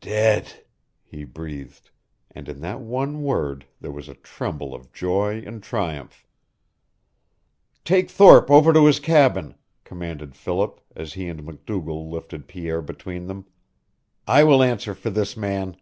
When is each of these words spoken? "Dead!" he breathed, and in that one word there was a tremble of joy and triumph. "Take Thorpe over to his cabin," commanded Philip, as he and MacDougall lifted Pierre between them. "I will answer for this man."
"Dead!" 0.00 0.64
he 1.02 1.24
breathed, 1.24 1.90
and 2.30 2.48
in 2.48 2.60
that 2.60 2.78
one 2.80 3.22
word 3.24 3.66
there 3.80 3.90
was 3.90 4.08
a 4.08 4.14
tremble 4.14 4.72
of 4.72 4.92
joy 4.92 5.42
and 5.44 5.64
triumph. 5.64 6.24
"Take 7.84 8.08
Thorpe 8.08 8.52
over 8.52 8.72
to 8.72 8.84
his 8.86 9.00
cabin," 9.00 9.56
commanded 9.82 10.36
Philip, 10.36 10.80
as 10.94 11.14
he 11.14 11.26
and 11.28 11.42
MacDougall 11.42 12.08
lifted 12.08 12.46
Pierre 12.46 12.82
between 12.82 13.26
them. 13.26 13.46
"I 14.28 14.44
will 14.44 14.62
answer 14.62 14.94
for 14.94 15.10
this 15.10 15.36
man." 15.36 15.76